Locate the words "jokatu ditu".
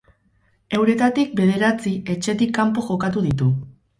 2.87-3.53